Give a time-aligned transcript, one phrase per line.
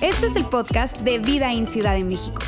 [0.00, 2.42] Este es el podcast de Vida en Ciudad de México.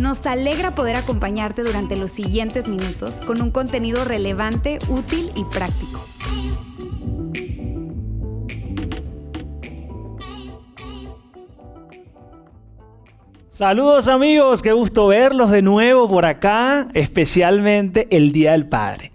[0.00, 6.04] Nos alegra poder acompañarte durante los siguientes minutos con un contenido relevante, útil y práctico.
[13.48, 19.13] Saludos amigos, qué gusto verlos de nuevo por acá, especialmente el Día del Padre.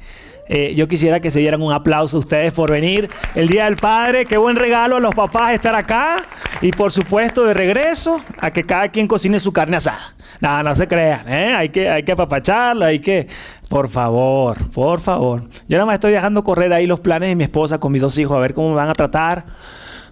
[0.50, 3.76] Eh, yo quisiera que se dieran un aplauso a ustedes por venir el Día del
[3.76, 4.26] Padre.
[4.26, 6.24] Qué buen regalo a los papás estar acá.
[6.62, 10.00] Y por supuesto, de regreso, a que cada quien cocine su carne asada.
[10.42, 11.54] Nada, no se crean, ¿eh?
[11.56, 13.28] Hay que, hay que apapacharlo, hay que...
[13.70, 15.44] Por favor, por favor.
[15.68, 18.18] Yo nada más estoy dejando correr ahí los planes de mi esposa con mis dos
[18.18, 19.46] hijos a ver cómo me van a tratar.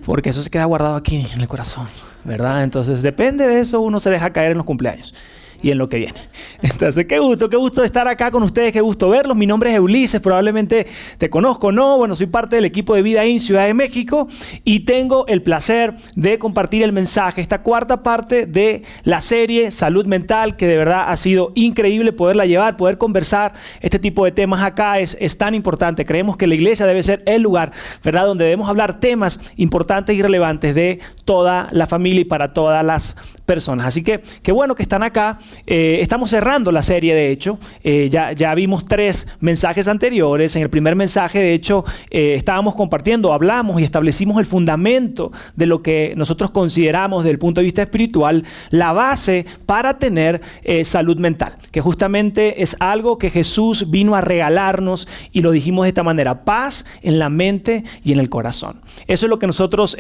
[0.06, 1.88] Porque eso se queda guardado aquí en el corazón.
[2.24, 2.64] ¿verdad?
[2.64, 5.14] Entonces depende de eso, uno se deja caer en los cumpleaños
[5.62, 6.20] y en lo que viene.
[6.62, 9.36] Entonces, qué gusto, qué gusto estar acá con ustedes, qué gusto verlos.
[9.38, 11.98] Mi nombre es Ulises, probablemente te conozco, ¿no?
[11.98, 14.28] Bueno, soy parte del equipo de Vida en Ciudad de México
[14.64, 20.06] y tengo el placer de compartir el mensaje, esta cuarta parte de la serie Salud
[20.06, 24.64] Mental, que de verdad ha sido increíble poderla llevar, poder conversar este tipo de temas
[24.64, 26.06] acá es, es tan importante.
[26.06, 27.72] Creemos que la iglesia debe ser el lugar,
[28.04, 28.26] ¿verdad?
[28.26, 33.16] Donde debemos hablar temas importantes y relevantes de toda la familia y para todas las
[33.48, 33.88] personas.
[33.88, 35.40] Así que qué bueno que están acá.
[35.66, 37.58] Eh, estamos cerrando la serie, de hecho.
[37.84, 40.56] Eh, ya, ya vimos tres mensajes anteriores.
[40.58, 45.66] En el primer mensaje, de hecho, eh, estábamos compartiendo, hablamos y establecimos el fundamento de
[45.66, 50.42] lo que nosotros consideramos desde el punto de vista espiritual la base para tener
[50.84, 55.90] salud mental, que justamente es algo que Jesús vino a regalarnos y lo dijimos de
[55.90, 58.82] esta manera, paz en la mente y en el corazón.
[59.08, 59.96] Eso es lo que nosotros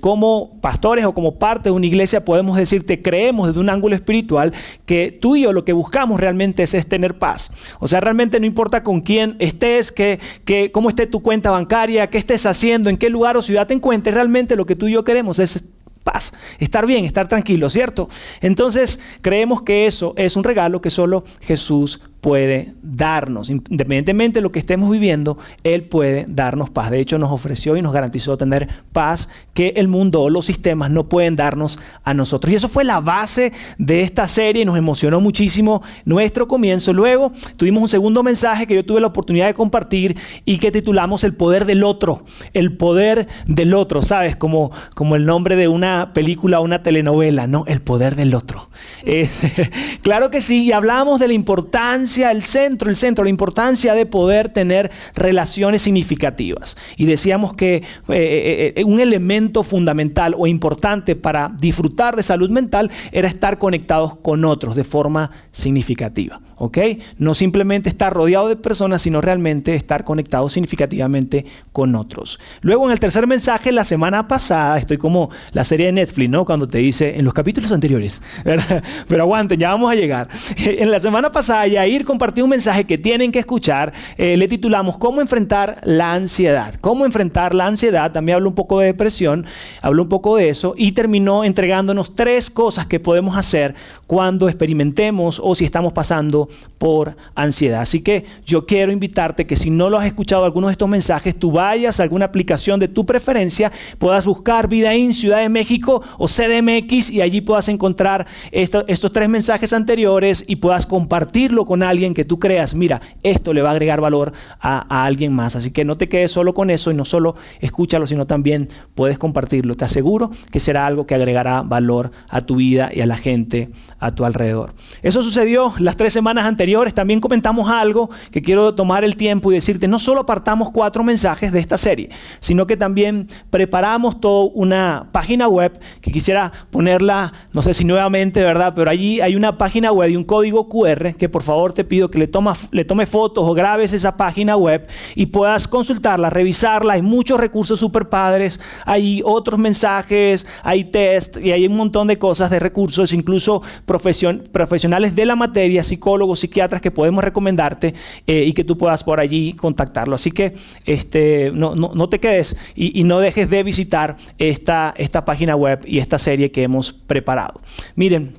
[0.00, 2.58] como pastores o como parte de una iglesia podemos
[2.98, 4.52] creemos desde un ángulo espiritual
[4.86, 7.52] que tú y yo lo que buscamos realmente es, tener paz.
[7.78, 12.08] O sea, realmente no importa con quién estés, que, que, cómo esté tu cuenta bancaria,
[12.08, 14.92] qué estés haciendo, en qué lugar o ciudad te encuentres, realmente lo que tú y
[14.92, 15.70] yo queremos es
[16.02, 18.08] paz, estar bien, estar tranquilo, ¿cierto?
[18.40, 23.50] Entonces creemos que eso es un regalo que solo Jesús puede darnos.
[23.50, 26.90] Independientemente de lo que estemos viviendo, Él puede darnos paz.
[26.90, 30.90] De hecho, nos ofreció y nos garantizó tener paz que el mundo o los sistemas
[30.90, 32.52] no pueden darnos a nosotros.
[32.52, 36.92] Y eso fue la base de esta serie nos emocionó muchísimo nuestro comienzo.
[36.92, 41.24] Luego tuvimos un segundo mensaje que yo tuve la oportunidad de compartir y que titulamos
[41.24, 42.24] El poder del otro.
[42.52, 44.36] El poder del otro, ¿sabes?
[44.36, 47.64] Como, como el nombre de una película o una telenovela, ¿no?
[47.66, 48.68] El poder del otro.
[50.02, 54.06] claro que sí, y hablamos de la importancia el centro, el centro, la importancia de
[54.06, 56.76] poder tener relaciones significativas.
[56.96, 62.50] Y decíamos que eh, eh, eh, un elemento fundamental o importante para disfrutar de salud
[62.50, 66.40] mental era estar conectados con otros de forma significativa.
[66.60, 66.78] ¿Ok?
[67.16, 72.38] No simplemente estar rodeado de personas, sino realmente estar conectado significativamente con otros.
[72.60, 76.44] Luego en el tercer mensaje, la semana pasada, estoy como la serie de Netflix, ¿no?
[76.44, 78.20] Cuando te dice en los capítulos anteriores,
[79.08, 80.28] pero aguanten, ya vamos a llegar.
[80.80, 84.98] En la semana pasada, Yair compartió un mensaje que tienen que escuchar, eh, le titulamos
[84.98, 86.74] ¿Cómo enfrentar la ansiedad?
[86.80, 88.12] ¿Cómo enfrentar la ansiedad?
[88.12, 89.46] También habló un poco de depresión,
[89.80, 93.74] habló un poco de eso y terminó entregándonos tres cosas que podemos hacer
[94.06, 97.80] cuando experimentemos o si estamos pasando por ansiedad.
[97.80, 101.38] Así que yo quiero invitarte que si no lo has escuchado algunos de estos mensajes,
[101.38, 106.02] tú vayas a alguna aplicación de tu preferencia, puedas buscar Vida en Ciudad de México
[106.18, 112.14] o CDMX y allí puedas encontrar estos tres mensajes anteriores y puedas compartirlo con alguien
[112.14, 115.56] que tú creas, mira, esto le va a agregar valor a, a alguien más.
[115.56, 119.18] Así que no te quedes solo con eso y no solo escúchalo, sino también puedes
[119.18, 119.74] compartirlo.
[119.74, 123.70] Te aseguro que será algo que agregará valor a tu vida y a la gente
[123.98, 124.74] a tu alrededor.
[125.02, 126.94] Eso sucedió las tres semanas anteriores.
[126.94, 131.52] También comentamos algo que quiero tomar el tiempo y decirte, no solo apartamos cuatro mensajes
[131.52, 137.62] de esta serie, sino que también preparamos toda una página web que quisiera ponerla, no
[137.62, 138.72] sé si nuevamente, ¿verdad?
[138.74, 142.10] Pero allí hay una página web y un código QR que por favor te pido
[142.10, 146.94] que le, toma, le tome fotos o grabes esa página web y puedas consultarla, revisarla.
[146.94, 152.18] Hay muchos recursos super padres, hay otros mensajes, hay test y hay un montón de
[152.18, 157.94] cosas de recursos, incluso profesionales de la materia, psicólogos, psiquiatras que podemos recomendarte
[158.26, 160.14] eh, y que tú puedas por allí contactarlo.
[160.14, 160.54] Así que
[160.84, 165.98] este, no, no, te quedes y, no dejes de visitar esta, esta página web y
[165.98, 167.60] esta serie que hemos preparado.
[167.94, 168.34] Miren,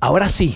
[0.00, 0.54] ahora sí,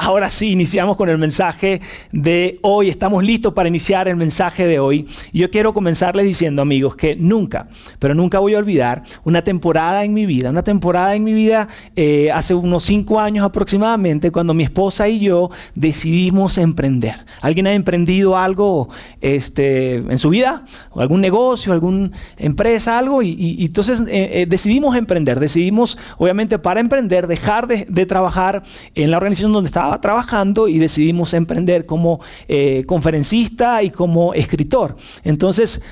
[0.00, 1.80] Ahora sí, iniciamos con el mensaje
[2.12, 2.88] de hoy.
[2.88, 5.06] Estamos listos para iniciar el mensaje de hoy.
[5.32, 7.68] Y yo quiero comenzarles diciendo, amigos, que nunca,
[7.98, 11.68] pero nunca voy a olvidar una temporada en mi vida, una temporada en mi vida
[11.96, 17.14] eh, hace unos cinco años aproximadamente, cuando mi esposa y yo decidimos emprender.
[17.40, 18.90] ¿Alguien ha emprendido algo
[19.20, 20.64] este, en su vida?
[20.90, 23.22] ¿O ¿Algún negocio, alguna empresa, algo?
[23.22, 28.62] Y, entonces eh, eh, decidimos emprender, decidimos, obviamente, para emprender, dejar de, de trabajar
[28.94, 34.96] en la organización donde estaba trabajando y decidimos emprender como eh, conferencista y como escritor.
[35.24, 35.82] Entonces,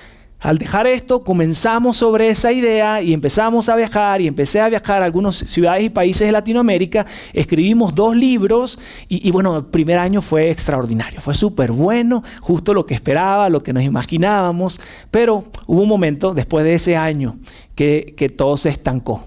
[0.42, 5.00] al dejar esto, comenzamos sobre esa idea y empezamos a viajar y empecé a viajar
[5.00, 7.06] a algunas ciudades y países de Latinoamérica.
[7.32, 12.86] Escribimos dos libros y, bueno, el primer año fue extraordinario, fue súper bueno, justo lo
[12.86, 14.80] que esperaba, lo que nos imaginábamos,
[15.12, 17.38] pero hubo un momento después de ese año
[17.76, 19.24] que, que todo se estancó.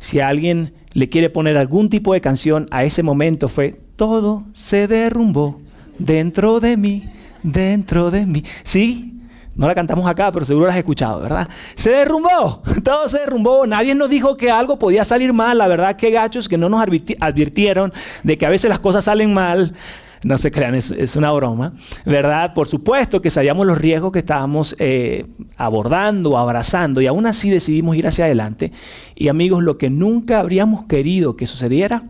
[0.00, 4.88] Si alguien le quiere poner algún tipo de canción a ese momento fue, todo se
[4.88, 5.60] derrumbó
[5.98, 7.04] dentro de mí,
[7.42, 8.44] dentro de mí.
[8.62, 9.18] Sí,
[9.58, 11.48] no la cantamos acá, pero seguro la has escuchado, ¿verdad?
[11.74, 13.66] Se derrumbó, todo se derrumbó.
[13.66, 15.58] Nadie nos dijo que algo podía salir mal.
[15.58, 16.80] La verdad, que gachos que no nos
[17.20, 17.92] advirtieron
[18.22, 19.74] de que a veces las cosas salen mal.
[20.24, 21.74] No se crean, es, una broma,
[22.04, 22.52] ¿verdad?
[22.52, 25.26] Por supuesto que sabíamos los riesgos que estábamos eh,
[25.56, 28.72] abordando, abrazando, y aún así decidimos ir hacia adelante.
[29.14, 32.02] Y amigos, lo que nunca habríamos querido que sucediera,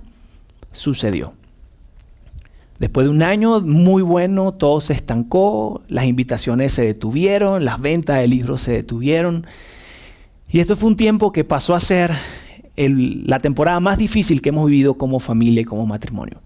[0.73, 1.35] sucedió.
[2.79, 8.19] Después de un año muy bueno, todo se estancó, las invitaciones se detuvieron, las ventas
[8.21, 9.47] de libros se detuvieron.
[10.49, 12.13] Y esto fue un tiempo que pasó a ser
[12.77, 16.41] la temporada más difícil que hemos vivido como familia y como matrimonio.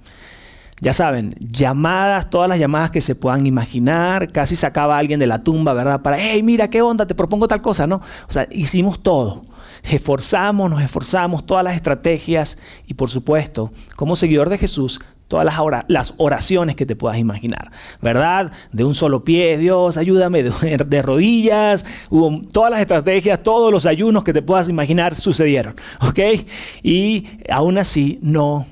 [0.82, 5.28] Ya saben, llamadas, todas las llamadas que se puedan imaginar, casi sacaba a alguien de
[5.28, 6.02] la tumba, ¿verdad?
[6.02, 7.06] Para, hey, mira, ¿qué onda?
[7.06, 8.02] Te propongo tal cosa, ¿no?
[8.28, 9.44] O sea, hicimos todo.
[9.84, 12.58] Esforzamos, nos esforzamos, todas las estrategias
[12.88, 15.46] y por supuesto, como seguidor de Jesús, todas
[15.86, 17.70] las, oraciones que te puedas imaginar,
[18.00, 18.50] ¿verdad?
[18.72, 23.86] De un solo pie, Dios, ayúdame, de, de, rodillas, hubo todas las estrategias, todos los
[23.86, 26.18] ayunos que te puedas imaginar sucedieron, ¿ok?
[26.82, 28.66] Y aún así no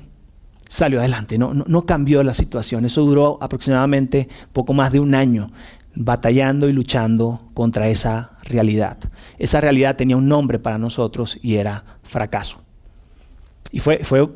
[0.71, 2.85] salió adelante, no, no, cambió la situación.
[2.85, 5.51] Eso duró aproximadamente poco más de un año
[5.95, 8.97] batallando y luchando contra esa realidad.
[9.37, 12.61] Esa realidad tenía un nombre para nosotros y era fracaso.
[13.73, 14.29] Y fue, fue,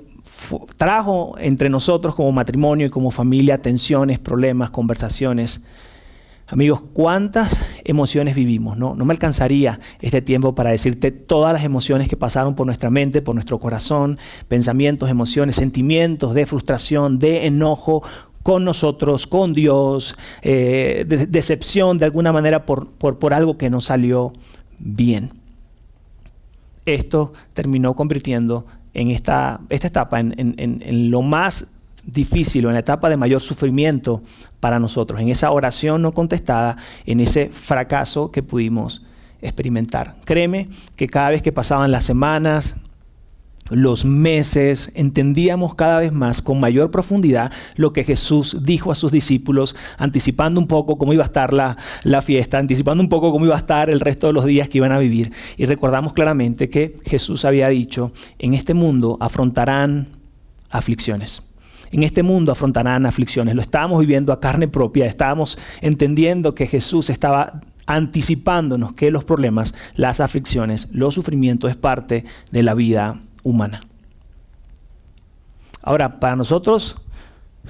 [0.76, 5.64] trajo entre nosotros como matrimonio y como familia tensiones, problemas, conversaciones
[6.48, 8.78] Amigos, ¿cuántas emociones vivimos?
[8.78, 12.92] No, no me alcanzaría este tiempo para decirte todas las emociones que pasaron por nuestra
[12.92, 18.04] mente, por nuestro corazón, pensamientos, emociones, sentimientos de frustración, de enojo
[18.44, 24.32] con nosotros, con Dios, eh, decepción de alguna manera por, por, algo que no salió
[24.78, 25.32] bien.
[26.86, 31.75] Esto terminó convirtiendo en esta, esta etapa en, en lo más
[32.06, 34.22] difícil o en la etapa de mayor sufrimiento
[34.60, 39.04] para nosotros, en esa oración no contestada, en ese fracaso que pudimos
[39.42, 40.16] experimentar.
[40.26, 42.76] Créeme que cada vez que pasaban las semanas,
[43.72, 49.12] los meses, entendíamos cada vez más con mayor profundidad lo que Jesús dijo a sus
[49.12, 53.46] discípulos, anticipando un poco cómo iba a estar la, la, fiesta, anticipando un poco cómo
[53.46, 55.32] iba a estar el resto de los días que iban a vivir.
[55.58, 60.10] Y recordamos claramente que Jesús había dicho, en este mundo afrontarán
[60.70, 61.42] aflicciones
[61.92, 63.56] en este mundo afrontarán aflicciones.
[63.56, 69.76] Lo estábamos viviendo a carne propia, estábamos entendiendo que Jesús estaba anticipándonos que los problemas,
[69.96, 73.82] las aflicciones, los sufrimientos es parte de la vida humana.
[75.84, 76.98] Ahora, para nosotros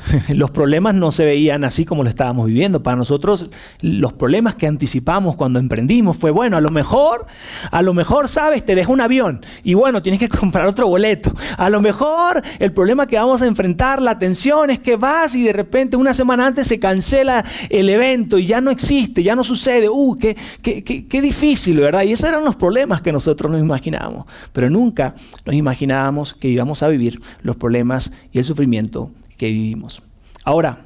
[0.29, 2.83] los problemas no se veían así como lo estábamos viviendo.
[2.83, 3.49] Para nosotros
[3.81, 7.25] los problemas que anticipamos cuando emprendimos fue, bueno, a lo mejor,
[7.71, 11.33] a lo mejor, sabes, te deja un avión y bueno, tienes que comprar otro boleto.
[11.57, 15.43] A lo mejor el problema que vamos a enfrentar, la tensión es que vas y
[15.43, 19.43] de repente una semana antes se cancela el evento y ya no existe, ya no
[19.43, 19.89] sucede.
[19.89, 22.03] Uh, qué, qué, qué, qué difícil, ¿verdad?
[22.03, 24.25] Y esos eran los problemas que nosotros nos imaginábamos.
[24.53, 30.01] Pero nunca nos imaginábamos que íbamos a vivir los problemas y el sufrimiento que vivimos.
[30.43, 30.85] Ahora,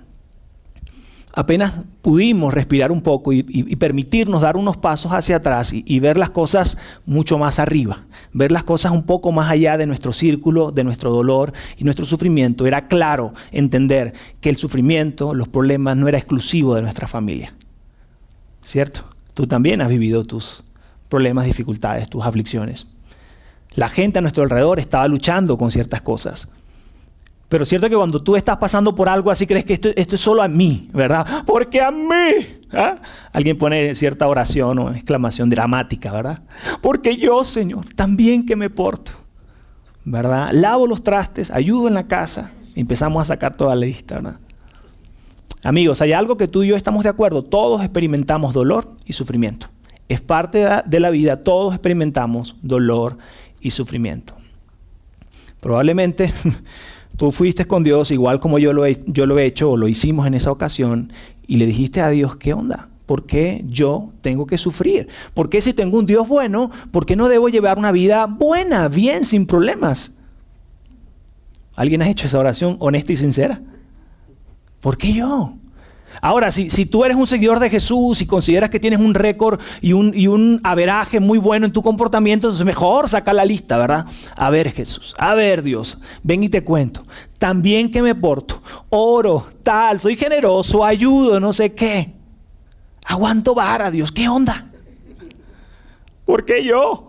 [1.34, 3.44] apenas pudimos respirar un poco y,
[3.76, 8.04] permitirnos dar unos pasos hacia atrás y, ver las cosas mucho más arriba,
[8.34, 12.06] ver las cosas un poco más allá de nuestro círculo, de nuestro dolor y nuestro
[12.06, 17.54] sufrimiento, era claro entender que el sufrimiento, los problemas no era exclusivo de nuestra familia.
[18.64, 19.06] ¿Cierto?
[19.34, 20.64] Tú también has vivido tus
[21.08, 22.88] problemas, dificultades, tus aflicciones.
[23.76, 26.50] La gente a nuestro alrededor estaba luchando con ciertas cosas.
[27.50, 30.16] Pero es cierto que cuando tú estás pasando por algo así, crees que esto, esto
[30.16, 31.26] es solo a mí, ¿verdad?
[31.48, 32.46] Porque a mí.
[32.72, 32.98] ¿ah?
[33.34, 36.44] Alguien pone cierta oración o exclamación dramática, ¿verdad?
[36.80, 39.14] Porque yo, Señor, también que me porto,
[40.06, 40.52] ¿verdad?
[40.54, 42.52] Lavo los trastes, ayudo en la casa.
[42.76, 44.40] empezamos a sacar toda la lista, ¿verdad?
[45.64, 47.42] Amigos, hay algo que tú y yo estamos de acuerdo.
[47.44, 49.68] Todos experimentamos dolor y sufrimiento.
[50.08, 51.44] Es parte de la vida.
[51.44, 53.18] Todos experimentamos dolor
[53.60, 54.36] y sufrimiento.
[55.60, 56.32] Probablemente
[57.18, 59.88] tú fuiste con Dios igual como yo lo, he, yo lo he hecho o lo
[59.88, 61.12] hicimos en esa ocasión
[61.48, 62.90] y le dijiste a Dios, ¿qué onda?
[63.06, 65.08] ¿Por qué yo tengo que sufrir?
[65.34, 68.88] ¿Por qué si tengo un Dios bueno, por qué no debo llevar una vida buena,
[68.88, 70.20] bien, sin problemas?
[71.76, 73.62] ¿Alguien ha hecho esa oración honesta y sincera?
[74.82, 75.54] ¿Por qué yo?
[76.22, 79.60] Ahora, si, si, tú eres un seguidor de Jesús y consideras que tienes un récord
[79.82, 83.78] y un, y un averaje muy bueno en tu comportamiento, entonces mejor saca la lista,
[83.78, 84.06] ¿verdad?
[84.36, 87.04] A ver Jesús, a ver Dios, ven y te cuento.
[87.38, 92.14] También que me porto, oro, tal, soy generoso, ayudo, no sé qué.
[93.06, 94.66] Aguanto vara, Dios, ¿qué onda?
[96.26, 97.09] ¿Por qué yo?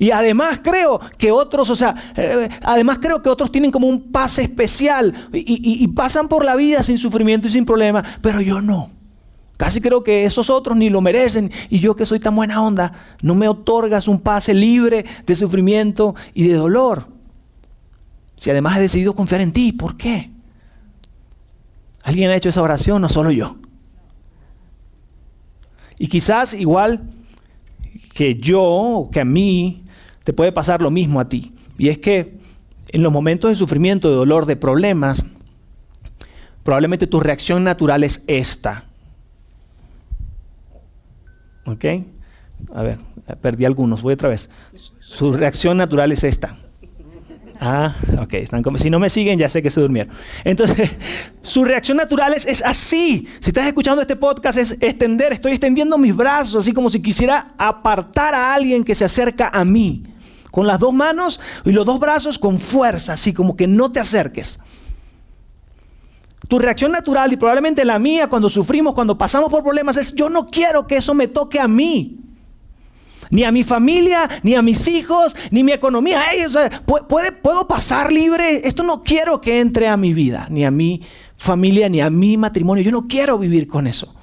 [0.00, 4.10] Y además creo que otros, o sea, eh, además creo que otros tienen como un
[4.10, 8.90] pase especial y, pasan por la vida sin sufrimiento y sin problema, pero yo no.
[9.58, 12.94] Casi creo que esos otros ni lo merecen y yo que soy tan buena onda,
[13.20, 17.06] no me otorgas un pase libre de sufrimiento y de dolor.
[18.38, 20.30] Si además he decidido confiar en ti, ¿por qué?
[22.04, 23.02] ¿Alguien ha hecho esa oración?
[23.02, 23.56] No solo yo.
[25.98, 27.02] Y quizás igual
[28.14, 29.84] que yo, que a mí,
[30.24, 31.54] te puede pasar lo mismo a ti.
[31.78, 32.38] Y es que
[32.88, 35.24] en los momentos de sufrimiento, de dolor, de problemas,
[36.62, 38.84] probablemente tu reacción natural es esta.
[41.64, 41.84] ¿Ok?
[42.74, 42.98] A ver,
[43.40, 44.50] perdí algunos, voy otra vez.
[45.00, 46.56] Su reacción natural es esta.
[47.62, 50.14] Ah, ok, como, si no me siguen ya sé que se durmieron.
[50.44, 50.90] Entonces,
[51.42, 53.28] su reacción natural es, es, así.
[53.38, 57.52] Si estás escuchando este podcast es extender, estoy extendiendo mis brazos, así como si quisiera
[57.58, 60.02] apartar a alguien que se acerca a mí.
[60.50, 64.00] Con las dos manos y los dos brazos con fuerza, así como que no te
[64.00, 64.60] acerques.
[66.48, 70.30] Tu reacción natural y probablemente la mía cuando sufrimos, cuando pasamos por problemas es yo
[70.30, 72.29] no quiero que eso me toque a mí
[73.30, 76.22] ni a mi familia, ni a mis hijos, ni mi economía.
[76.86, 78.66] ¿puede, ¿Puedo pasar libre?
[78.66, 81.02] Esto no quiero que entre a mi vida, ni a mi
[81.36, 82.84] familia, ni a mi matrimonio.
[82.84, 84.14] Yo no quiero vivir con eso.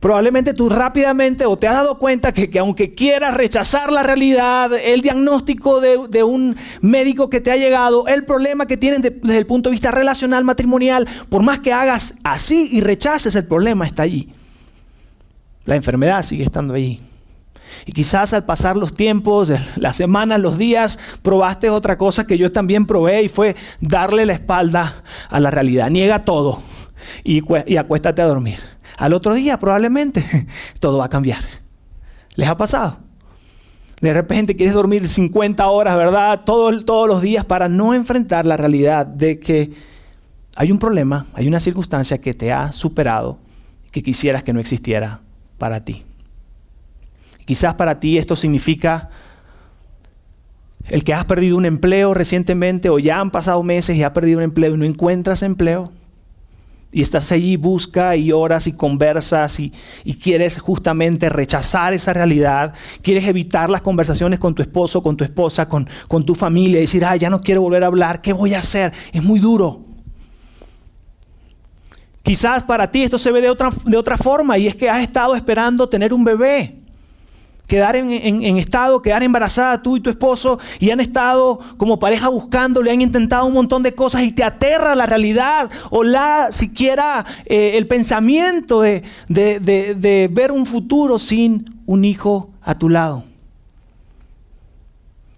[0.00, 5.02] Probablemente tú rápidamente o te has dado cuenta que, aunque quieras rechazar la realidad, el
[5.02, 9.70] diagnóstico de, un médico que te ha llegado, el problema que tienen desde el punto
[9.70, 14.28] de vista relacional, matrimonial, por más que hagas así y rechaces, el problema está allí.
[15.64, 17.00] La enfermedad sigue estando allí.
[17.86, 22.50] Y quizás al pasar los tiempos, las semanas, los días, probaste otra cosa que yo
[22.50, 25.90] también probé y fue darle la espalda a la realidad.
[25.90, 26.62] Niega todo
[27.24, 27.42] y,
[27.76, 28.58] acuéstate a dormir.
[28.96, 30.24] Al otro día probablemente
[30.80, 31.40] todo va a cambiar.
[32.34, 32.98] ¿Les ha pasado?
[34.00, 36.42] De repente quieres dormir 50 horas, ¿verdad?
[36.44, 39.72] todos los días para no enfrentar la realidad de que
[40.54, 43.38] hay un problema, hay una circunstancia que te ha superado,
[43.90, 45.20] que quisieras que no existiera
[45.56, 46.04] para ti.
[47.48, 49.08] Quizás para ti esto significa
[50.90, 54.36] el que has perdido un empleo recientemente o ya han pasado meses y has perdido
[54.36, 55.90] un empleo y no encuentras empleo.
[56.92, 59.72] Y estás allí, busca y oras y conversas y,
[60.22, 62.74] quieres justamente rechazar esa realidad.
[63.00, 66.76] Quieres evitar las conversaciones con tu esposo, con tu esposa, con, con tu familia.
[66.76, 68.20] Y decir, ah, ya no quiero volver a hablar.
[68.20, 68.92] ¿Qué voy a hacer?
[69.10, 69.86] Es muy duro.
[72.22, 75.02] Quizás para ti esto se ve de otra, de otra forma y es que has
[75.02, 76.77] estado esperando tener un bebé
[77.68, 82.82] quedar en, estado, quedar embarazada tú y tu esposo y han estado como pareja buscando,
[82.82, 87.24] le han intentado un montón de cosas y te aterra la realidad o la siquiera
[87.44, 93.24] eh, el pensamiento de, de ver un futuro sin un hijo a tu lado.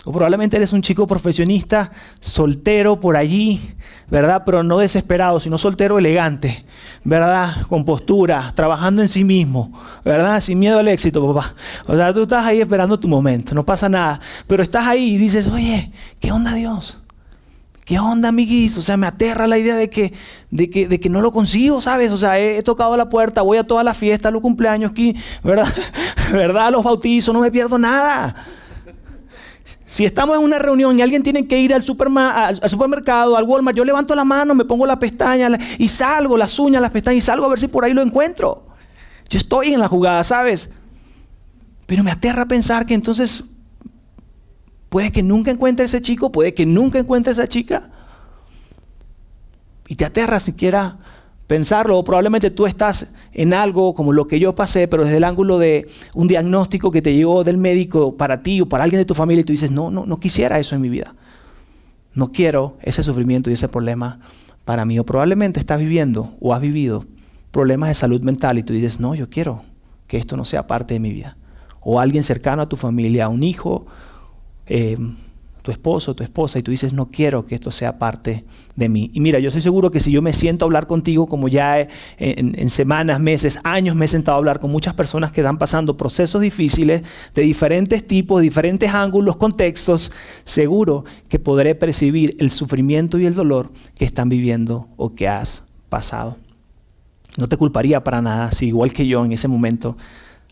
[0.04, 3.74] O probablemente eres un chico profesionista, soltero por allí,
[4.08, 4.42] ¿verdad?
[4.46, 6.64] Pero no desesperado, sino soltero elegante,
[7.04, 7.66] ¿verdad?
[7.68, 10.40] Con postura, trabajando en sí mismo, ¿verdad?
[10.40, 11.54] Sin miedo al éxito, papá.
[11.86, 14.20] O sea, tú estás ahí esperando tu momento, no pasa nada.
[14.46, 16.96] Pero estás ahí y dices, oye, ¿qué onda Dios?
[17.84, 18.78] ¿Qué onda, amiguis?
[18.78, 20.14] O sea, me aterra la idea de que,
[20.50, 22.10] de que, de que no lo consigo, ¿sabes?
[22.12, 24.92] O sea, he, tocado la puerta, voy a todas las fiestas, los cumpleaños
[25.42, 25.66] ¿verdad?
[26.32, 26.70] ¿verdad?
[26.70, 28.46] Los bautizos, no me pierdo nada.
[29.86, 33.84] Si estamos en una reunión y alguien tiene que ir al, supermercado, al Walmart, yo
[33.84, 37.46] levanto la mano, me pongo la pestaña y salgo, las uñas, las pestañas y salgo
[37.46, 38.66] a ver si por ahí lo encuentro.
[39.28, 40.70] Yo estoy en la jugada, ¿sabes?
[41.86, 43.44] Pero me aterra pensar que entonces
[44.88, 47.90] puede que nunca encuentre ese chico, puede que nunca encuentre esa chica.
[49.88, 50.98] Y te aterra siquiera
[51.50, 55.24] pensarlo, o probablemente tú estás en algo como lo que yo pasé, pero desde el
[55.24, 59.04] ángulo de un diagnóstico que te llegó del médico para ti o para alguien de
[59.04, 61.12] tu familia y tú dices, no, no, no quisiera eso en mi vida.
[62.14, 64.20] no quiero ese sufrimiento y ese problema
[64.64, 64.96] para mí.
[65.00, 67.04] O probablemente estás viviendo o has vivido
[67.50, 69.64] problemas de salud mental y tú dices, no, yo quiero
[70.06, 71.36] que esto no sea parte de mi vida.
[71.80, 73.86] O alguien cercano a tu familia, un hijo,
[74.68, 74.96] eh,
[75.70, 79.10] tu esposo, tu esposa, y tú dices, no quiero que esto sea parte de mí.
[79.14, 81.86] Y mira, yo estoy seguro que si yo me siento a hablar contigo, como ya
[82.18, 85.96] en, semanas, meses, años me he sentado a hablar con muchas personas que están pasando
[85.96, 87.02] procesos difíciles
[87.34, 90.10] de diferentes tipos, diferentes ángulos, contextos,
[90.42, 95.64] seguro que podré percibir el sufrimiento y el dolor que están viviendo o que has
[95.88, 96.36] pasado.
[97.36, 99.96] No te culparía para nada si igual que yo en ese momento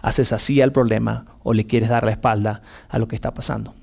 [0.01, 3.75] haces así al problema o le quieres dar la espalda a lo que está pasando.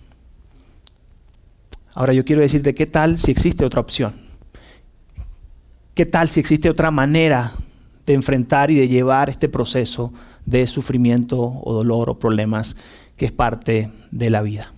[1.96, 4.14] Ahora yo quiero decirte, ¿qué tal si existe otra opción?
[5.94, 7.54] ¿Qué tal si existe otra manera
[8.06, 10.12] de enfrentar y de llevar este proceso
[10.46, 12.76] de sufrimiento o dolor o problemas
[13.16, 14.75] que es parte de la vida?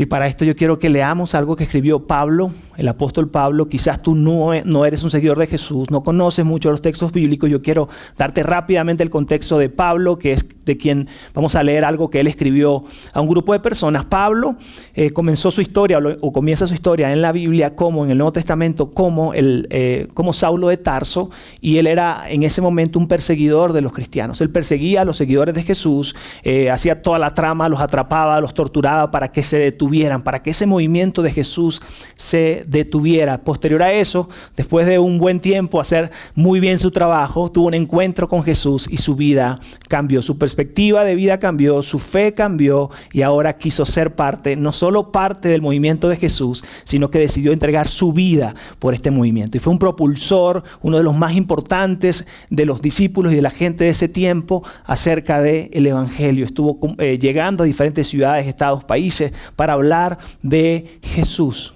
[0.00, 3.68] Y para esto yo quiero que leamos algo que escribió Pablo, el apóstol Pablo.
[3.68, 7.50] Quizás tú no, no, eres un seguidor de Jesús, no conoces mucho los textos bíblicos.
[7.50, 11.84] Yo quiero darte rápidamente el contexto de Pablo, que es de quien vamos a leer
[11.84, 14.06] algo que él escribió a un grupo de personas.
[14.06, 14.56] Pablo
[14.94, 18.32] eh, comenzó su historia o, comienza su historia en la Biblia como en el Nuevo
[18.32, 21.30] Testamento como, el, eh, como Saulo de Tarso
[21.60, 24.40] y él era en ese momento un perseguidor de los cristianos.
[24.40, 28.54] Él perseguía a los seguidores de Jesús, eh, hacía toda la trama, los atrapaba, los
[28.54, 29.89] torturaba para que se detuvieran,
[30.22, 31.82] para que ese movimiento de Jesús
[32.14, 33.38] se detuviera.
[33.38, 37.74] Posterior a eso, después de un buen tiempo hacer muy bien su trabajo, tuvo un
[37.74, 42.90] encuentro con Jesús y su vida cambió, su perspectiva de vida cambió, su fe cambió
[43.12, 47.52] y ahora quiso ser parte, no solo parte del movimiento de Jesús, sino que decidió
[47.52, 49.56] entregar su vida por este movimiento.
[49.56, 53.50] Y fue un propulsor, uno de los más importantes de los discípulos y de la
[53.50, 56.44] gente de ese tiempo acerca del el Evangelio.
[56.44, 61.74] Estuvo eh, llegando a diferentes ciudades, estados, países para hablar de Jesús.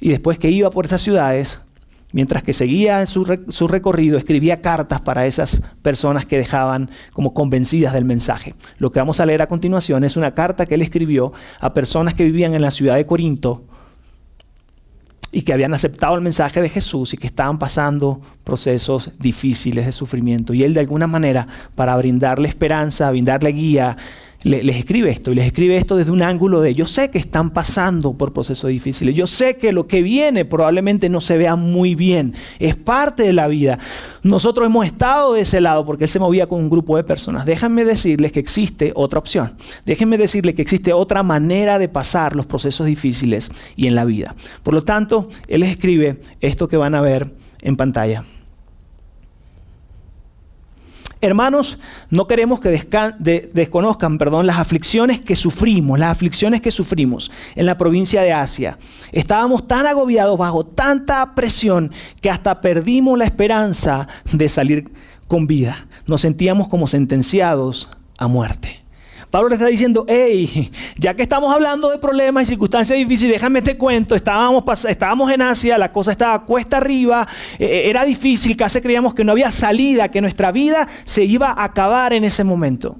[0.00, 1.60] Y después que iba por esas ciudades,
[2.12, 7.92] mientras que seguía su, su, recorrido, escribía cartas para esas personas que dejaban como convencidas
[7.92, 8.54] del mensaje.
[8.78, 12.14] Lo que vamos a leer a continuación es una carta que él escribió a personas
[12.14, 13.64] que vivían en la ciudad de Corinto
[15.34, 19.92] y que habían aceptado el mensaje de Jesús y que estaban pasando procesos difíciles de
[19.92, 20.52] sufrimiento.
[20.52, 23.96] Y él de alguna manera, para brindarle esperanza, brindarle guía,
[24.44, 27.50] les escribe esto y les escribe esto desde un ángulo de yo sé que están
[27.50, 31.94] pasando por procesos difíciles, yo sé que lo que viene probablemente no se vea muy
[31.94, 33.78] bien, es parte de la vida.
[34.22, 37.44] Nosotros hemos estado de ese lado porque él se movía con un grupo de personas.
[37.44, 39.54] Déjenme decirles que existe otra opción,
[39.86, 44.34] déjenme decirles que existe otra manera de pasar los procesos difíciles y en la vida.
[44.62, 47.30] Por lo tanto, él les escribe esto que van a ver
[47.62, 48.24] en pantalla.
[51.24, 51.78] Hermanos,
[52.10, 52.68] no queremos que
[53.54, 58.76] desconozcan las aflicciones que sufrimos, las aflicciones que sufrimos en la provincia de Asia.
[59.12, 64.90] Estábamos tan agobiados bajo tanta presión que hasta perdimos la esperanza de salir
[65.28, 65.86] con vida.
[66.08, 68.81] Nos sentíamos como sentenciados a muerte.
[69.32, 73.62] Pablo le está diciendo, hey, ya que estamos hablando de problemas y circunstancias difíciles, déjame
[73.62, 77.26] te cuento, estábamos, estábamos en Asia, la cosa estaba cuesta arriba,
[77.58, 81.48] eh, eh, era difícil, casi creíamos que no había salida, que nuestra vida se iba
[81.48, 82.96] a acabar en ese momento.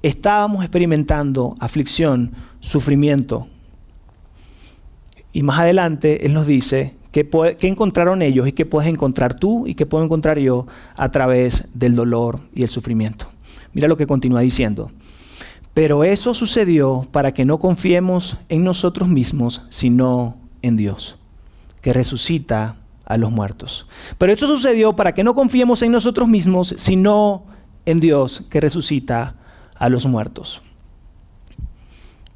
[0.00, 3.48] Estábamos experimentando aflicción, sufrimiento.
[5.32, 9.66] Y más adelante Él nos dice que, que encontraron ellos y que puedes encontrar tú
[9.66, 13.26] y que puedo encontrar yo a través del dolor y el sufrimiento.
[13.72, 14.90] Mira lo que continúa diciendo.
[15.74, 21.18] Pero eso sucedió para que no confiemos en nosotros mismos, sino en Dios,
[21.80, 23.86] que resucita a los muertos.
[24.18, 27.44] Pero eso sucedió para que no confiemos en nosotros mismos, sino
[27.86, 29.36] en Dios, que resucita
[29.76, 30.62] a los muertos.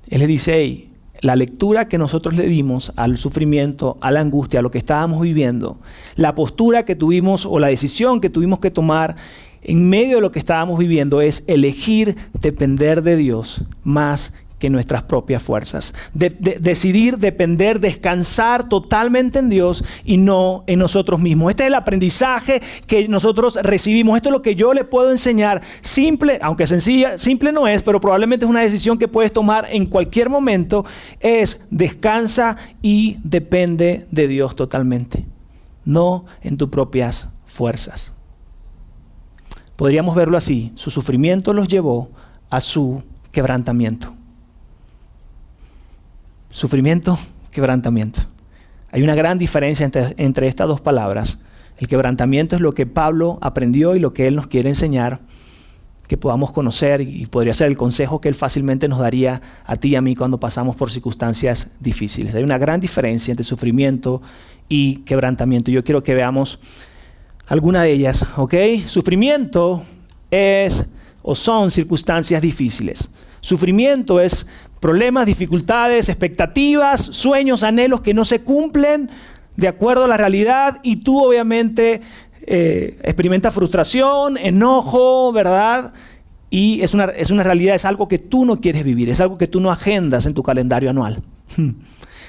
[0.08, 0.88] Él le dice,
[1.20, 5.20] la lectura que nosotros le dimos al sufrimiento, a la angustia, a lo que estábamos
[5.20, 5.78] viviendo,
[6.16, 9.16] la postura que tuvimos o la decisión que tuvimos que tomar
[9.62, 15.02] en medio de lo que estábamos viviendo es elegir depender de Dios más que nuestras
[15.02, 15.92] propias fuerzas.
[16.14, 21.50] decidir depender, descansar totalmente en Dios y no en nosotros mismos.
[21.50, 24.16] Este es el aprendizaje que nosotros recibimos.
[24.16, 25.62] Esto es lo que yo le puedo enseñar.
[25.80, 29.84] Simple, aunque sencilla, simple no es, pero probablemente es una decisión que puedes tomar en
[29.84, 30.84] cualquier momento.
[31.18, 35.24] Es descansa y depende de Dios totalmente.
[35.84, 38.12] No en tus propias fuerzas.
[39.76, 42.10] Podríamos verlo así, su sufrimiento los llevó
[42.50, 44.12] a su quebrantamiento.
[46.50, 47.18] Sufrimiento,
[47.50, 48.20] quebrantamiento.
[48.90, 51.40] Hay una gran diferencia entre, estas dos palabras.
[51.78, 55.20] El quebrantamiento es lo que Pablo aprendió y lo que él nos quiere enseñar,
[56.06, 59.88] que podamos conocer y podría ser el consejo que Él fácilmente nos daría a ti
[59.88, 62.34] y a mí cuando pasamos por circunstancias difíciles.
[62.34, 64.20] Hay una gran diferencia entre sufrimiento
[64.68, 65.70] y quebrantamiento.
[65.70, 66.58] Yo quiero que veamos
[67.52, 68.54] alguna de ellas, ¿ok?
[68.86, 69.82] Sufrimiento
[70.30, 73.10] es o son circunstancias difíciles.
[73.42, 74.48] Sufrimiento es
[74.80, 79.10] problemas, dificultades, expectativas, sueños, anhelos que no se cumplen
[79.54, 82.00] de acuerdo a la realidad y tú obviamente
[82.46, 85.92] eh, experimenta frustración, enojo, ¿verdad?
[86.48, 89.36] Y es una, es una realidad, es algo que tú no quieres vivir, es algo
[89.36, 91.22] que tú no agendas en tu calendario anual.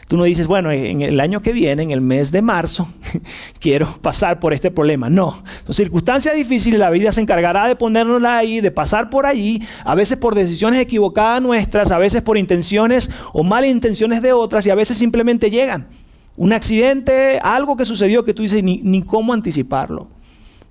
[0.08, 2.88] Tú no dices, bueno, en el año que viene, en el mes de marzo,
[3.60, 5.10] quiero pasar por este problema.
[5.10, 9.96] No, circunstancias difíciles, la vida se encargará de ponernosla ahí, de pasar por allí, a
[9.96, 14.70] veces por decisiones equivocadas nuestras, a veces por intenciones o malas intenciones de otras y
[14.70, 15.88] a veces simplemente llegan.
[16.36, 20.08] Un accidente, algo que sucedió que tú dices ni cómo anticiparlo.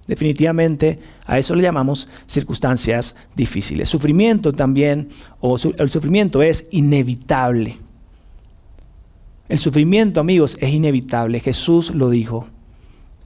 [0.06, 3.88] Definitivamente a eso le llamamos circunstancias difíciles.
[3.88, 5.08] Sufrimiento también,
[5.40, 7.78] o el sufrimiento es inevitable.
[9.52, 11.38] El sufrimiento, amigos, es inevitable.
[11.38, 12.46] Jesús lo dijo.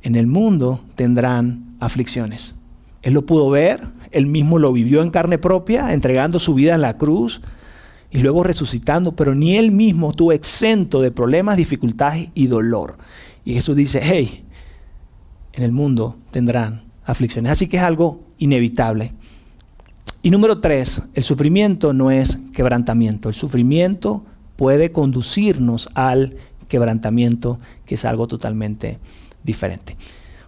[0.02, 2.56] En el mundo tendrán aflicciones.
[3.02, 6.80] Él lo pudo ver, él mismo lo vivió en carne propia, entregando su vida en
[6.80, 7.42] la cruz
[8.10, 12.96] y luego resucitando, pero ni él mismo estuvo exento de problemas, dificultades y dolor.
[13.44, 14.42] Y Jesús dice, hey,
[15.52, 17.52] en el mundo tendrán aflicciones.
[17.52, 19.12] Así que es algo inevitable.
[20.22, 23.28] Y número tres, el sufrimiento no es quebrantamiento.
[23.28, 24.24] El sufrimiento
[24.56, 26.36] puede conducirnos al
[26.68, 28.98] quebrantamiento, que es algo totalmente
[29.44, 29.96] diferente.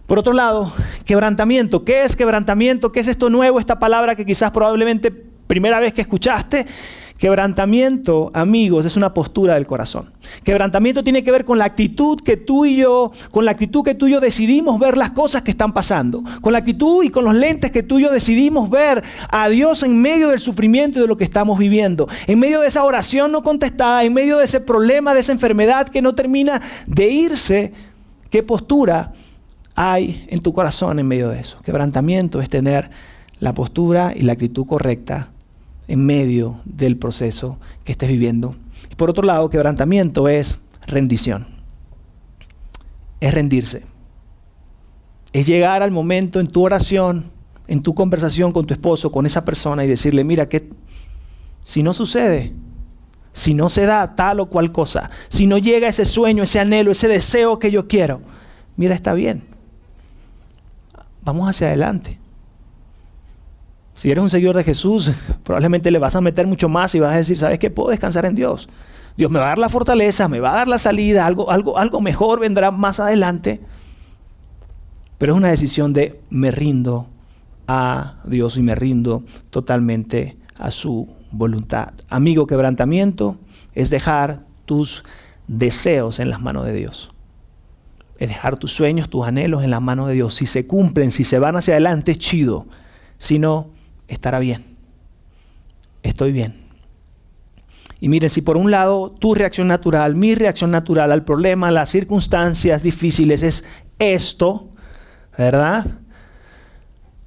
[0.07, 0.71] Por otro lado,
[1.05, 1.85] quebrantamiento.
[1.85, 2.91] ¿Qué es quebrantamiento?
[2.91, 3.59] ¿Qué es esto nuevo?
[3.59, 6.65] Esta palabra que quizás probablemente primera vez que escuchaste.
[7.19, 10.09] Quebrantamiento, amigos, es una postura del corazón.
[10.45, 13.93] Quebrantamiento tiene que ver con la actitud que tú y yo, con la actitud que
[13.93, 17.25] tú y yo decidimos ver las cosas que están pasando, con la actitud y con
[17.25, 21.01] los lentes que tú y yo decidimos ver a Dios en medio del sufrimiento y
[21.01, 24.45] de lo que estamos viviendo, en medio de esa oración no contestada, en medio de
[24.45, 27.73] ese problema, de esa enfermedad que no termina de irse.
[28.29, 29.11] ¿Qué postura
[29.75, 31.59] hay en tu corazón en medio de eso?
[31.65, 32.89] Quebrantamiento es tener
[33.41, 35.31] la postura y la actitud correcta
[35.89, 38.55] en medio del proceso que estés viviendo.
[38.89, 41.47] Y por otro lado, quebrantamiento es rendición.
[43.19, 43.83] Es rendirse.
[45.33, 47.25] Es llegar al momento en tu oración,
[47.67, 50.69] en tu conversación con tu esposo, con esa persona y decirle, mira, que
[51.63, 52.53] si no sucede,
[53.33, 56.91] si no se da tal o cual cosa, si no llega ese sueño, ese anhelo,
[56.91, 58.21] ese deseo que yo quiero,
[58.77, 59.43] mira, está bien.
[61.23, 62.19] Vamos hacia adelante.
[63.99, 65.11] Si eres un seguidor de Jesús,
[65.43, 67.69] probablemente le vas a meter mucho más y vas a decir, ¿sabes qué?
[67.69, 68.69] Puedo descansar en Dios.
[69.17, 71.77] Dios me va a dar la fortaleza, me va a dar la salida, algo, algo,
[71.77, 73.59] algo mejor vendrá más adelante.
[75.17, 77.07] Pero es una decisión de me rindo
[77.67, 81.91] a Dios y me rindo totalmente a su voluntad.
[82.09, 83.35] Amigo, quebrantamiento
[83.75, 85.03] es dejar tus
[85.49, 87.11] deseos en las manos de Dios.
[88.17, 90.35] Es dejar tus sueños, tus anhelos en las manos de Dios.
[90.35, 92.65] Si se cumplen, si se van hacia adelante, es chido.
[93.17, 93.67] Si no,
[94.09, 94.65] estará bien.
[96.03, 96.55] Estoy bien.
[98.01, 101.89] Y miren, si por un lado tu reacción natural, mi reacción natural al problema, las
[101.89, 103.67] circunstancias difíciles es
[103.99, 104.69] esto,
[105.37, 105.85] ¿verdad?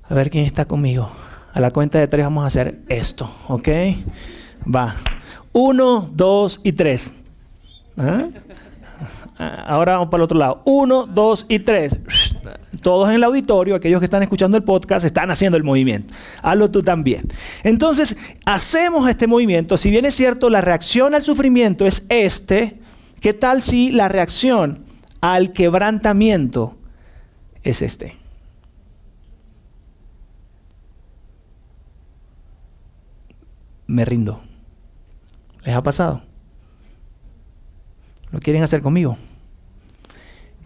[0.09, 1.11] A ver quién está conmigo.
[1.53, 3.68] A la cuenta de tres vamos a hacer esto, ¿ok?
[4.75, 4.95] Va.
[5.53, 7.12] Uno, dos y tres.
[7.99, 8.29] ¿Ah?
[9.66, 10.62] Ahora vamos para el otro lado.
[10.64, 12.01] Uno, dos y tres
[12.83, 16.12] todos en el auditorio, aquellos que están escuchando el podcast, están haciendo el movimiento.
[16.42, 17.33] Hazlo tú también.
[17.62, 19.79] Entonces, hacemos este movimiento.
[19.79, 22.79] Si bien es cierto, la reacción al sufrimiento es este,
[23.21, 24.85] ¿qué tal si la reacción
[25.21, 26.77] al quebrantamiento
[27.62, 28.16] es este?
[33.87, 34.42] Me rindo.
[35.64, 36.23] ¿Les ha pasado?
[38.33, 39.16] ¿Lo quieren hacer conmigo?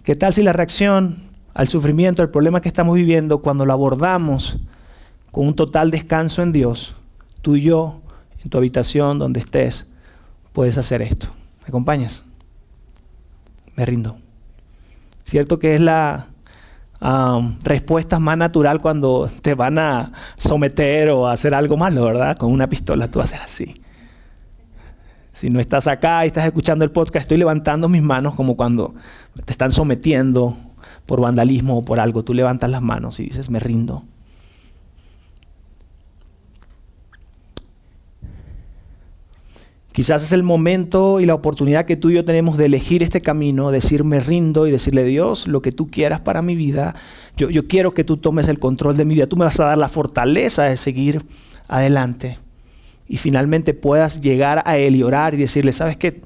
[0.04, 1.25] ¿Qué tal si la reacción
[1.56, 4.58] al sufrimiento, al problema que estamos viviendo, cuando lo abordamos
[5.32, 6.94] con un total descanso en Dios,
[7.40, 8.02] tú y yo,
[8.44, 9.90] en tu habitación, donde estés,
[10.52, 11.28] puedes hacer esto.
[11.62, 12.24] ¿Me acompañas?
[13.74, 14.18] Me rindo.
[15.24, 16.26] Cierto que es la
[17.62, 22.36] respuesta más natural cuando te van a someter o a hacer algo malo, ¿verdad?
[22.36, 23.80] Con una pistola tú haces así.
[25.32, 28.94] Si no estás acá y estás escuchando el podcast, estoy levantando mis manos como cuando
[29.42, 30.54] te están sometiendo
[31.06, 34.02] por vandalismo o por algo, tú levantas las manos y dices, me rindo.
[39.92, 43.22] Quizás es el momento y la oportunidad que tú y yo tenemos de elegir este
[43.22, 46.94] camino, decirme rindo y decirle Dios, lo que tú quieras para mi vida,
[47.38, 49.64] yo, yo quiero que tú tomes el control de mi vida, tú me vas a
[49.64, 51.24] dar la fortaleza de seguir
[51.66, 52.38] adelante
[53.08, 56.20] y finalmente puedas llegar a Él y orar y decirle, ¿sabes qué?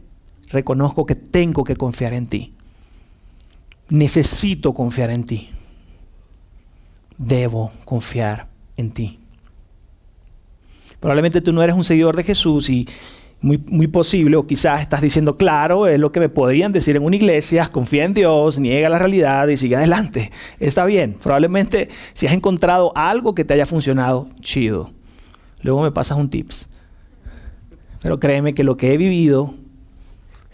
[0.50, 2.54] Reconozco que tengo que confiar en ti.
[3.90, 5.50] Necesito confiar en ti.
[7.18, 9.18] Debo confiar en ti.
[11.00, 12.88] Probablemente tú no eres un seguidor de Jesús y
[13.42, 17.04] muy, muy, posible, o quizás estás diciendo, claro, es lo que me podrían decir en
[17.04, 20.30] una iglesia, confía en Dios, niega la realidad y sigue adelante.
[20.58, 24.90] Está bien, probablemente si has encontrado algo que te haya funcionado, chido.
[25.62, 26.68] Luego me pasas un tips.
[28.02, 29.54] Pero créeme que lo que he vivido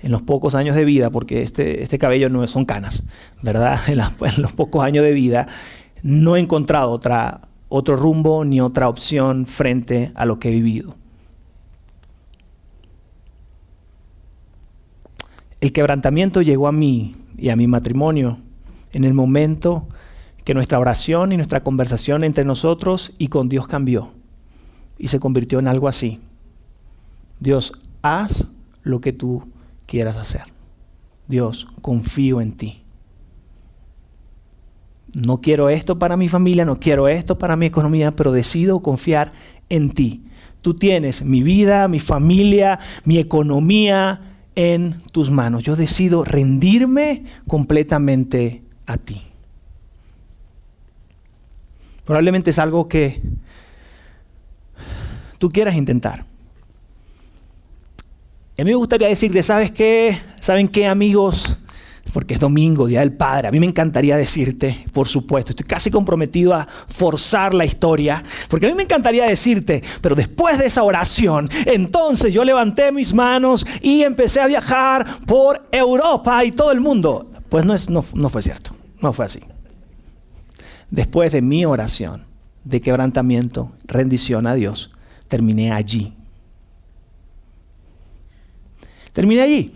[0.07, 3.09] en los pocos años de vida, porque este, este cabello no son canas,
[3.43, 3.81] ¿verdad?
[3.89, 3.99] En,
[4.41, 5.49] los pocos años de vida,
[6.05, 10.95] no he encontrado otra, otro rumbo ni otra opción frente a lo que he vivido.
[15.61, 18.39] El quebrantamiento llegó a mí y a mi matrimonio
[18.93, 19.89] en el momento
[20.45, 24.13] que nuestra oración y nuestra conversación entre nosotros y con Dios cambió
[24.99, 26.21] y se convirtió en algo así.
[27.41, 28.53] Dios, haz
[28.85, 29.43] lo que tú
[29.87, 30.43] quieras hacer.
[31.29, 32.83] Dios, confío en ti.
[35.15, 39.33] No quiero esto para mi familia, no quiero esto para mi economía, pero decido confiar
[39.69, 40.23] en ti.
[40.61, 44.21] Tú tienes mi vida, mi familia, mi economía
[44.57, 45.63] en tus manos.
[45.63, 49.23] Yo decido rendirme completamente a ti.
[52.05, 53.21] Probablemente es algo que
[55.39, 56.25] tú quieras intentar.
[58.57, 60.19] Y a mí me gustaría decirte, ¿sabes qué?
[60.41, 61.59] ¿Saben qué, amigos?
[62.15, 63.49] Porque es domingo, Día del Padre.
[63.49, 68.65] A mí me encantaría decirte, por supuesto, estoy casi comprometido a forzar la historia, porque
[68.65, 73.67] a mí me encantaría decirte, pero después de esa oración, entonces yo levanté mis manos
[73.83, 77.31] y empecé a viajar por Europa y todo el mundo.
[77.51, 79.41] Pues no, es, no, no fue cierto, no fue así.
[80.91, 82.25] Después de mi oración
[82.65, 84.93] de quebrantamiento, rendición a Dios,
[85.29, 86.15] terminé allí
[89.17, 89.73] Terminé allí.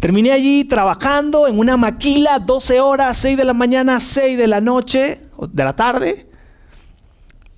[0.00, 4.62] Terminé allí trabajando en una maquila 12 horas, 6 de la mañana, 6 de la
[4.62, 5.20] noche,
[5.52, 6.26] de la tarde.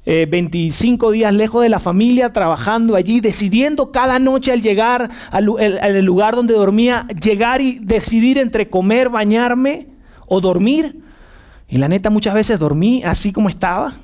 [0.05, 5.49] 25 eh, días lejos de la familia, trabajando allí, decidiendo cada noche al llegar al,
[5.81, 9.87] al lugar donde dormía, llegar y decidir entre comer, bañarme
[10.27, 11.01] o dormir.
[11.69, 13.95] Y la neta muchas veces dormí así como estaba.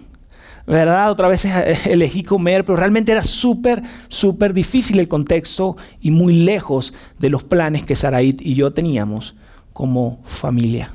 [0.66, 1.10] ¿Verdad?
[1.10, 1.44] Otra vez
[1.86, 7.44] elegí comer, pero realmente era súper, súper difícil el contexto y muy lejos de los
[7.44, 9.34] planes que Saraí y yo teníamos
[9.72, 10.90] como familia.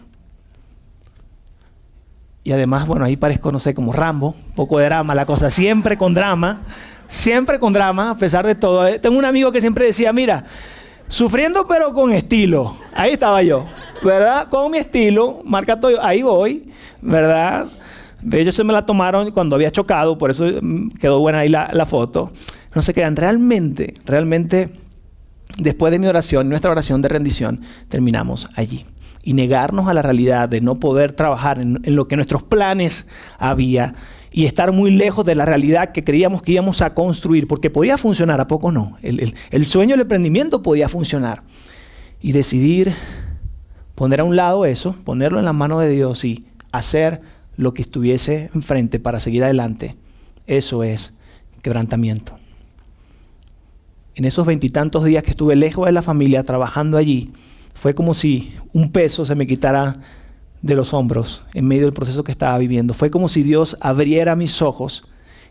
[2.43, 5.97] Y además, bueno, ahí parezco, no sé, como Rambo, poco de drama, la cosa, siempre
[5.97, 6.61] con drama,
[7.09, 8.87] siempre con drama, a pesar de todo.
[8.87, 10.45] Eh, tengo un amigo que siempre decía, mira,
[11.09, 12.77] sufriendo pero con estilo.
[12.93, 13.65] Ahí estaba yo,
[14.01, 14.47] ¿verdad?
[14.47, 17.67] Con mi estilo, marca todo, ahí voy, ¿verdad?
[18.21, 21.49] De hecho, se me la tomaron cuando había chocado, por eso mm, quedó buena ahí
[21.49, 22.31] la, foto.
[22.73, 24.69] No se crean, realmente, realmente,
[25.57, 28.85] después de mi oración, nuestra oración de rendición, terminamos allí.
[29.23, 33.95] Y negarnos a la realidad de no poder trabajar en, lo que nuestros planes había
[34.31, 37.97] y estar muy lejos de la realidad que creíamos que íbamos a construir, porque podía
[37.97, 38.97] funcionar, ¿a poco no?
[39.01, 41.43] El, el sueño del emprendimiento podía funcionar.
[42.21, 42.93] Y decidir
[43.95, 47.21] poner a un lado eso, ponerlo en la mano de Dios y hacer
[47.57, 49.95] lo que estuviese enfrente para seguir adelante,
[50.45, 51.17] eso es
[51.61, 52.37] quebrantamiento.
[54.15, 57.31] En esos veintitantos días que estuve lejos de la familia trabajando allí,
[57.73, 59.97] fue como si un peso se me quitara
[60.61, 62.93] de los hombros en medio del proceso que estaba viviendo.
[62.93, 65.03] Fue como si Dios abriera mis ojos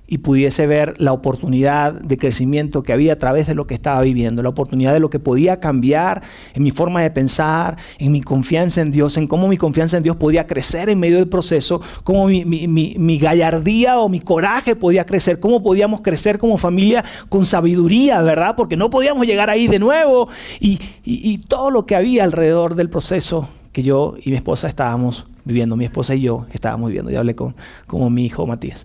[0.09, 4.01] y pudiese ver la oportunidad de crecimiento que había a través de lo que estaba
[4.03, 6.23] viviendo, la oportunidad de lo que podía cambiar
[6.55, 10.03] en mi forma de pensar, en mi confianza en Dios, en cómo mi confianza en
[10.03, 15.41] Dios podía crecer en medio del proceso, cómo mi, gallardía o mi coraje podía crecer,
[15.41, 18.55] cómo podíamos crecer como familia con sabiduría, ¿verdad?
[18.57, 20.29] Porque no podíamos llegar ahí de nuevo
[20.61, 25.27] y, y todo lo que había alrededor del proceso que yo y mi esposa estábamos
[25.47, 27.11] viviendo, mi esposa y yo estábamos viviendo.
[27.11, 27.55] Yo hablé con
[27.87, 28.85] como mi hijo Matías.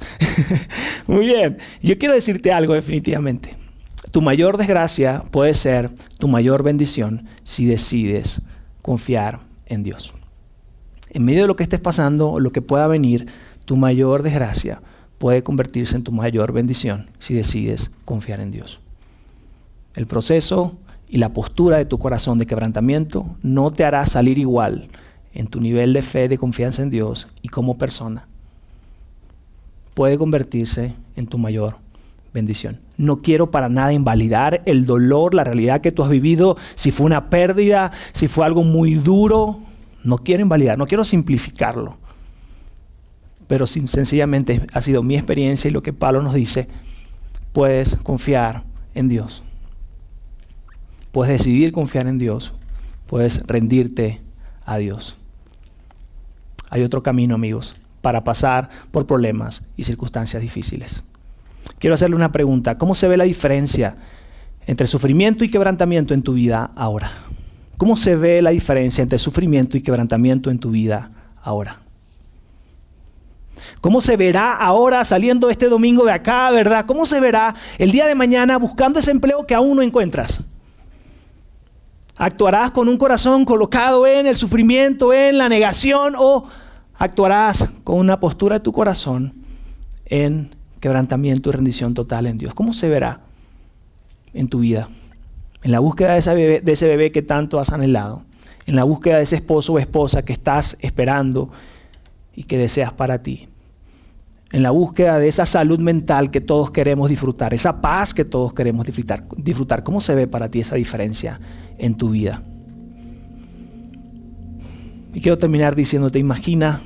[1.08, 3.58] Muy bien, yo quiero decirte algo definitivamente.
[4.12, 8.42] Tu mayor desgracia puede ser tu mayor bendición si decides
[8.82, 10.14] confiar en Dios.
[11.10, 13.26] En medio de lo que estés pasando, lo que pueda venir,
[13.66, 14.82] tu mayor desgracia
[15.18, 18.80] puede convertirse en tu mayor bendición si decides confiar en Dios.
[19.96, 20.78] El proceso
[21.10, 24.90] y la postura de tu corazón de quebrantamiento no te hará salir igual
[25.34, 28.28] en tu nivel de fe, de confianza en Dios y como persona,
[29.94, 31.76] puede convertirse en tu mayor
[32.34, 32.80] bendición.
[32.98, 37.08] no quiero para nada invalidar el dolor, la realidad que tú has vivido, si fue
[37.08, 39.60] una pérdida, si fue algo muy duro.
[40.04, 41.98] No quiero invalidar, no quiero simplificarlo.
[43.48, 46.68] Pero sencillamente ha sido mi experiencia y lo que Pablo nos dice,
[47.54, 48.64] puedes confiar
[48.94, 49.44] en Dios.
[51.12, 52.54] Puedes decidir confiar en Dios.
[53.08, 54.22] Puedes rendirte
[54.66, 55.18] a Dios.
[56.72, 61.04] Hay otro camino, amigos, para pasar por problemas y circunstancias difíciles.
[61.80, 62.78] Quiero hacerle una pregunta.
[62.78, 63.98] ¿Cómo se ve la diferencia
[64.66, 67.12] entre sufrimiento y quebrantamiento en tu vida ahora?
[67.78, 71.12] ¿Cómo se ve la diferencia entre sufrimiento y quebrantamiento en tu vida
[71.44, 71.80] ahora?
[73.82, 76.86] ¿Cómo se verá ahora saliendo este domingo de acá, verdad?
[76.86, 80.46] ¿Cómo se verá el día de mañana buscando ese empleo que aún no encuentras?
[82.24, 86.46] ¿Actuarás con un corazón colocado en el sufrimiento, en la negación o
[87.00, 89.34] actuarás con una postura de tu corazón
[90.06, 92.54] en quebrantamiento y rendición total en Dios?
[92.54, 93.22] ¿Cómo se verá
[94.36, 94.88] en tu vida?
[95.64, 98.22] En la búsqueda de de ese bebé que tanto has anhelado,
[98.68, 101.50] en la búsqueda de ese esposo o esposa que estás esperando
[102.36, 103.48] y que deseas para ti
[104.52, 108.54] en la búsqueda de esa salud mental que todos queremos disfrutar, esa paz que todos
[108.54, 109.24] queremos disfrutar.
[109.38, 109.84] disfrutar.
[109.84, 111.40] ¿Cómo se ve para ti esa diferencia
[111.78, 112.44] en tu vida?
[115.14, 116.82] Y quiero terminar diciéndote, imagina,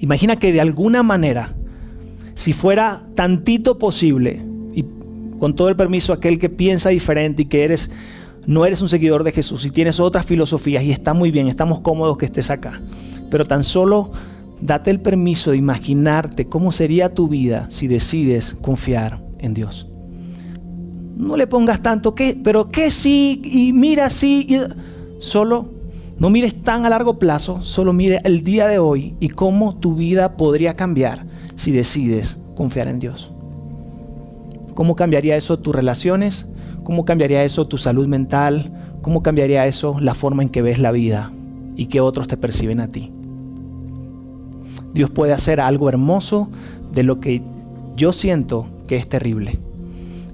[0.00, 1.54] imagina que de alguna manera,
[2.34, 4.42] si fuera tantito posible,
[4.74, 4.84] y
[5.38, 7.90] con todo el permiso aquel que piensa diferente y que eres,
[8.46, 11.80] no eres un seguidor de Jesús y tienes otras filosofías y está muy bien, estamos
[11.80, 12.80] cómodos que estés acá,
[13.30, 14.10] pero tan solo
[14.60, 19.86] Date el permiso de imaginarte cómo sería tu vida si decides confiar en Dios.
[21.16, 24.58] No le pongas tanto que, pero que sí, y mira sí, y
[25.20, 25.68] solo
[26.18, 29.94] no mires tan a largo plazo, solo mire el día de hoy y cómo tu
[29.94, 33.30] vida podría cambiar si decides confiar en Dios.
[34.74, 36.46] ¿Cómo cambiaría eso tus relaciones?
[36.82, 38.72] ¿Cómo cambiaría eso tu salud mental?
[39.02, 41.32] ¿Cómo cambiaría eso la forma en que ves la vida
[41.76, 43.12] y que otros te perciben a ti?
[44.92, 46.48] Dios puede hacer algo hermoso
[46.92, 47.42] de lo que
[47.96, 49.58] yo siento que es terrible.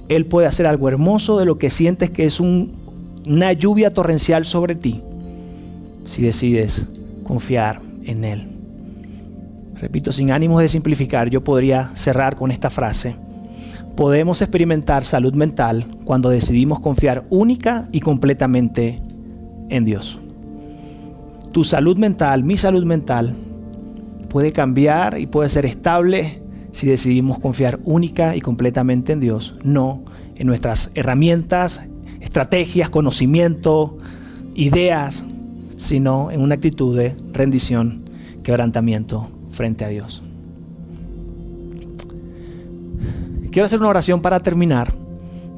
[0.09, 4.75] Él puede hacer algo hermoso de lo que sientes que es una lluvia torrencial sobre
[4.75, 5.03] ti,
[6.05, 6.87] si decides
[7.25, 8.49] confiar en Él.
[9.75, 13.17] Repito, sin ánimos de simplificar, yo podría cerrar con esta frase.
[13.97, 19.01] Podemos experimentar salud mental cuando decidimos confiar única y completamente
[19.69, 20.19] en Dios.
[21.53, 23.35] Tu salud mental, mi salud mental,
[24.35, 26.43] puede cambiar y puede ser estable
[26.73, 30.03] si decidimos confiar única y completamente en Dios, no
[30.35, 31.83] en nuestras herramientas,
[32.21, 33.97] estrategias, conocimiento,
[34.57, 35.25] ideas,
[35.77, 38.03] sino en una actitud de rendición,
[38.43, 40.25] quebrantamiento frente a Dios.
[43.53, 44.93] Quiero hacer una oración para terminar.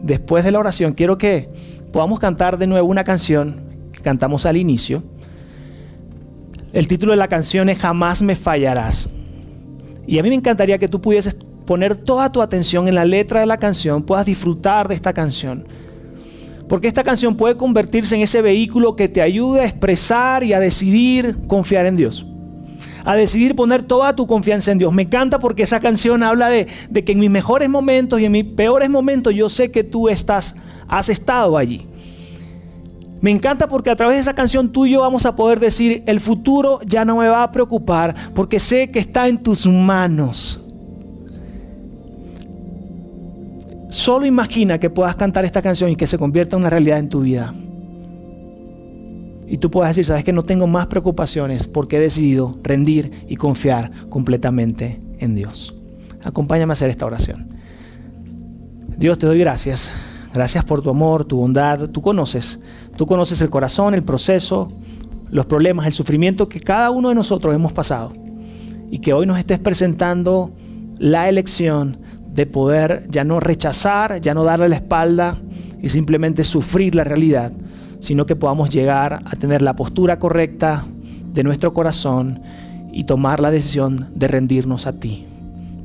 [0.03, 1.49] Después de la oración quiero que
[1.95, 3.63] podamos cantar de nuevo una canción
[3.93, 5.03] que cantamos al inicio
[6.77, 9.09] el título de la canción es Jamás me fallarás.
[10.07, 11.35] Y a mí me encantaría que tú pudieses
[11.65, 15.67] poner toda tu atención en la letra de la canción, puedas disfrutar de esta canción.
[16.69, 20.61] Porque esta canción puede convertirse en ese vehículo que te ayude a expresar y a
[20.61, 22.27] decidir confiar en Dios.
[23.07, 24.93] A decidir poner toda tu confianza en Dios.
[24.93, 28.33] Me encanta porque esa canción habla de, de que en mis mejores momentos y en
[28.33, 30.57] mis peores momentos yo sé que tú estás,
[30.89, 31.87] has estado allí.
[33.21, 36.03] Me encanta porque a través de esa canción tú y yo vamos a poder decir,
[36.07, 40.63] el futuro ya no me va a preocupar porque sé que está en tus manos.
[43.89, 47.09] Solo imagina que puedas cantar esta canción y que se convierta en una realidad en
[47.09, 47.55] tu vida.
[49.49, 53.37] Y tú puedas decir, sabes que no tengo más preocupaciones porque he decidido rendir y
[53.37, 55.75] confiar completamente en Dios.
[56.23, 57.49] Acompáñame a hacer esta oración.
[58.97, 59.93] Dios, te doy gracias.
[60.37, 61.89] Gracias por tu amor, tu bondad.
[61.89, 62.61] Tú conoces
[62.95, 64.71] Tú conoces el corazón, el proceso,
[65.31, 68.13] los problemas, el sufrimiento que cada uno de nosotros hemos pasado.
[68.91, 70.51] Y que hoy nos estés presentando
[70.99, 71.97] la elección
[72.35, 75.39] de poder ya no rechazar, ya no darle la espalda
[75.81, 77.55] y simplemente sufrir la realidad,
[78.01, 80.85] sino que podamos llegar a tener la postura correcta
[81.33, 82.43] de nuestro corazón
[82.93, 85.25] y tomar la decisión de rendirnos a ti,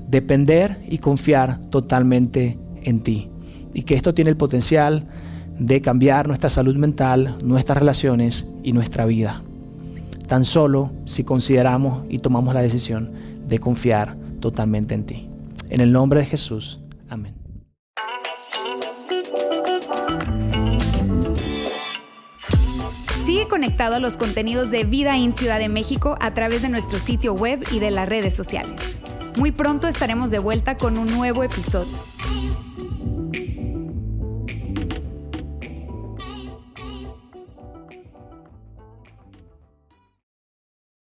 [0.09, 3.30] depender y confiar totalmente en ti.
[3.73, 5.07] Y que esto tiene el potencial
[5.57, 9.43] de cambiar nuestra salud mental, nuestras relaciones y nuestra vida.
[10.27, 13.11] Tan solo si consideramos y tomamos la decisión
[13.47, 15.27] de confiar totalmente en ti.
[15.69, 16.79] En el nombre de Jesús.
[17.09, 17.35] Amén.
[23.25, 26.99] Sigue conectado a los contenidos de Vida en Ciudad de México a través de nuestro
[26.99, 28.81] sitio web y de las redes sociales.
[29.37, 31.97] Muy pronto estaremos de vuelta con un nuevo episodio.